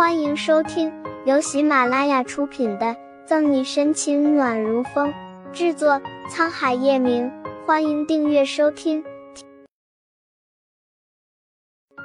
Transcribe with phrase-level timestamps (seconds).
[0.00, 0.90] 欢迎收听
[1.26, 2.86] 由喜马拉雅出品的
[3.26, 5.12] 《赠你深情暖如风》，
[5.52, 7.30] 制作沧海夜明。
[7.66, 9.04] 欢迎订阅收听。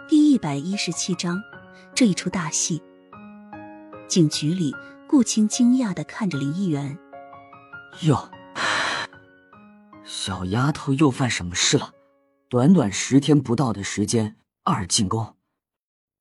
[0.09, 1.41] 第一百一十七章，
[1.93, 2.83] 这一出大戏。
[4.09, 4.75] 警局里，
[5.07, 6.99] 顾青惊讶的看着林议员
[8.03, 8.29] ：“哟，
[10.03, 11.93] 小丫头又犯什么事了？
[12.49, 14.35] 短短十天不到的时间，
[14.65, 15.37] 二进宫。”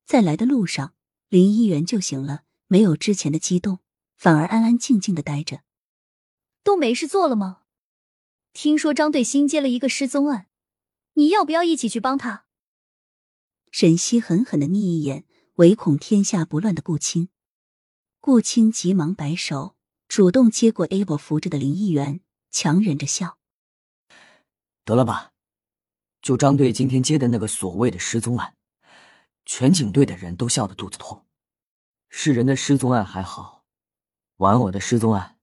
[0.07, 0.93] 在来的路上。
[1.35, 3.79] 林一元就醒了，没有之前的激动，
[4.15, 5.63] 反而安安静静的待着。
[6.63, 7.63] 都没事做了吗？
[8.53, 10.47] 听说张队新接了一个失踪案，
[11.15, 12.45] 你要不要一起去帮他？
[13.69, 17.27] 沈西狠狠的睨一眼，唯恐天下不乱的顾青。
[18.21, 19.75] 顾青急忙摆手，
[20.07, 23.37] 主动接过 Abel 扶着的林议员，强忍着笑
[24.85, 25.33] ：“得了吧，
[26.21, 28.55] 就张队今天接的那个所谓的失踪案。”
[29.45, 31.24] 全警队的人都笑得肚子痛。
[32.17, 33.65] 世人的失踪案还好，
[34.37, 35.37] 玩偶的失踪案，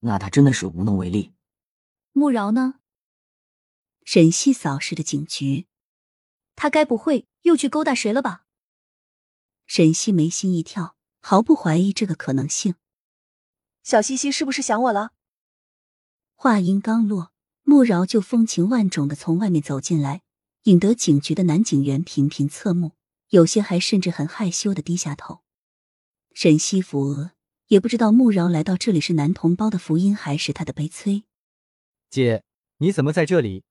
[0.00, 1.34] 那他真的是无能为力。
[2.12, 2.80] 穆饶呢？
[4.02, 5.66] 沈西扫视着警局，
[6.56, 8.46] 他该不会又去勾搭谁了吧？
[9.66, 12.76] 沈西眉心一跳，毫不怀疑这个可能性。
[13.82, 15.12] 小西西是不是想我了？
[16.34, 17.30] 话音刚落，
[17.62, 20.22] 穆饶就风情万种的从外面走进来，
[20.62, 22.92] 引得警局的男警员频频侧目。
[23.28, 25.42] 有些还甚至很害羞的低下头。
[26.38, 27.30] 沈西扶额，
[27.68, 31.24] 也不知道穆饶来到这里是男同胞的福音，还是他的悲催。
[32.10, 32.44] 姐，
[32.76, 33.64] 你怎么在这里？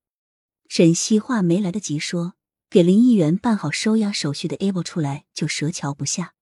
[0.67, 2.33] 沈西话没来得及说，
[2.67, 6.33] 给林议员办好收押手续的 Abel 出来就舌瞧不下。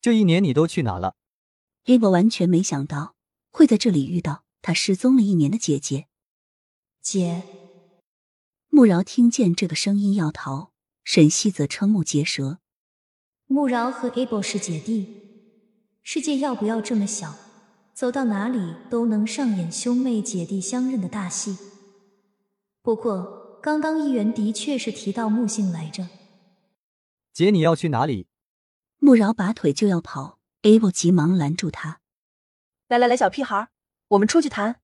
[0.00, 1.14] 这一年你都去哪了
[1.84, 3.14] ？Abel 完全没想到
[3.50, 6.06] 会在这里遇到他失踪了一年的姐姐。
[7.02, 7.42] 姐，
[8.70, 10.72] 穆饶听见这个声音要逃。
[11.04, 12.60] 沈西则瞠目结舌。
[13.44, 15.23] 穆饶和 Abel 是姐弟，
[16.06, 17.34] 世界要不要这么小，
[17.94, 21.56] 走到哪里都能上演兄妹姐弟相认的大戏？
[22.82, 26.06] 不过，刚刚议员的确是提到木姓来着。
[27.32, 28.28] 姐，你要去哪里？
[28.98, 32.00] 穆饶拔腿就要跑，Abel 急忙拦住他。
[32.88, 33.70] 来来来，小屁孩，
[34.08, 34.80] 我们出去谈。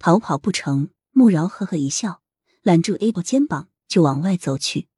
[0.00, 2.22] 逃跑不成，穆饶呵呵一笑，
[2.62, 4.88] 揽住 Abel 肩膀就往外走去。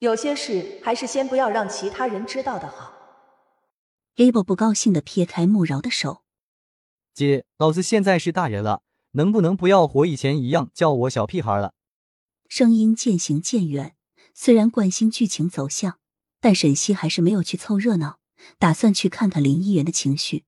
[0.00, 2.97] 有些事还是先不要让其他人知道的好。
[4.18, 6.24] Abel 不高兴的撇开穆饶的手，
[7.14, 11.72] 姐，老子现在是大人了，能不能不要和以前一样叫我小屁孩了？
[12.48, 13.94] 声音渐行渐远。
[14.34, 15.98] 虽然关心剧情走向，
[16.40, 18.18] 但沈西还是没有去凑热闹，
[18.58, 20.42] 打算去看看林一元的情绪。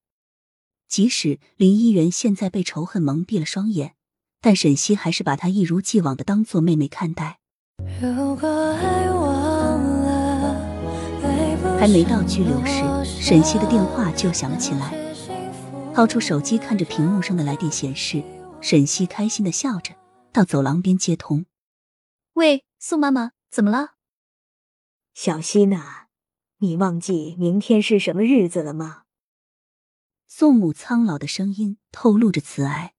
[0.88, 3.94] 即使林一元现在被仇恨蒙蔽了双眼，
[4.41, 7.38] 但沈西还是把他一如既往的当做妹妹看待。
[8.03, 9.09] 如果爱
[11.78, 12.82] 还没到拘留时，
[13.22, 14.91] 沈西的电话就响了起来。
[15.94, 18.25] 掏出手机，看着屏幕上的来电显示，
[18.62, 19.94] 沈西开心的笑着，
[20.32, 21.44] 到走廊边接通。
[22.32, 23.97] 喂，宋妈妈，怎么了？
[25.12, 26.06] 小西呐，
[26.59, 29.03] 你忘记明天是什么日子了吗？
[30.26, 32.94] 宋母苍老的声音透露着慈爱。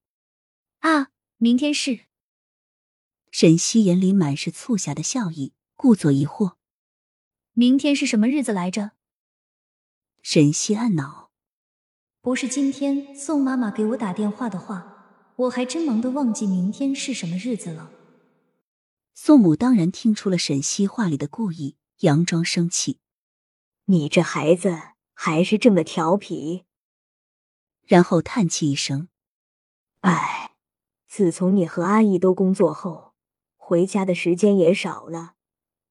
[0.82, 2.02] 啊，明天是。
[3.32, 6.58] 沈西眼里满是促狭的笑意，故作疑惑。
[7.54, 8.92] 明天是什么日子来着？
[10.24, 11.32] 沈西暗恼，
[12.22, 17.92] 不是今天宋妈妈给我打电话的话，我还真忙得忘记明天是什么日子了。
[19.16, 23.00] 宋母当然听出了沈西话里的故意，佯装生气
[23.86, 24.80] ：“你这孩子
[25.16, 26.66] 还是这么调皮。”
[27.88, 29.10] 然后叹气一声
[30.02, 30.52] ：“唉，
[31.08, 33.14] 自从你和阿姨都工作后，
[33.58, 35.34] 回家的时间也少了。”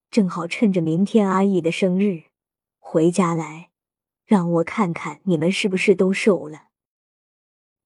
[0.08, 2.24] 正好趁着明天阿姨的生日，
[2.78, 3.69] 回家来，
[4.30, 6.68] 让我看看你们是不是都瘦了。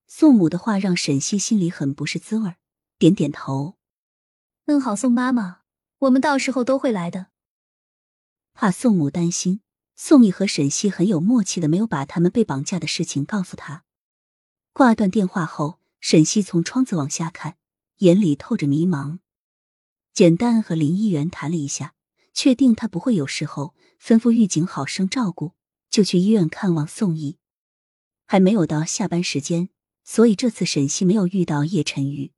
[0.06, 2.56] 宋母的话让沈西心里很不是滋味
[2.99, 3.78] 点点头。
[4.66, 5.60] 嗯，好，宋妈妈，
[6.00, 7.28] 我们到时候都会来的。
[8.53, 9.62] 怕宋母担心，
[9.97, 13.84] 宋义和沈西很有默契的没有把他们被绑架的事情告诉他。
[14.74, 17.57] 挂断电话后，沈西从窗子往下看，
[18.01, 19.21] 眼里透着迷茫。
[20.13, 21.95] 简单和林议员谈了一下。
[22.34, 25.53] 确定他不会有事后，吩咐狱警好生照顾，
[25.95, 27.37] 就去医院看望宋义。
[28.27, 29.69] 还没有到下班时间，
[30.03, 32.33] 所以这次沈西没有遇到叶晨玉。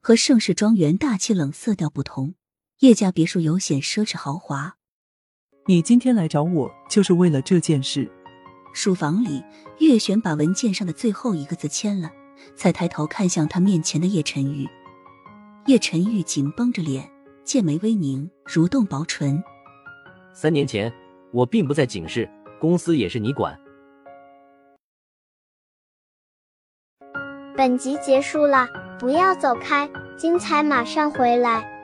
[0.00, 2.34] 和盛世庄园大气冷色调不同，
[2.80, 4.78] 叶家别墅有显奢侈豪华。
[5.66, 8.10] 你今天来找我，就是为了这件事。
[8.74, 9.44] 书房里，
[9.78, 12.10] 月璇把文件上的最后一个字签了，
[12.56, 14.68] 才抬头看向他面前的叶晨玉。
[15.66, 17.08] 叶晨玉紧绷着脸，
[17.44, 19.40] 剑眉微凝，蠕动薄唇。
[20.32, 20.92] 三年前
[21.32, 22.28] 我并不在警市，
[22.60, 23.58] 公司也是你管。
[27.56, 28.66] 本集结束了，
[28.98, 31.79] 不要走开，精彩马上回来。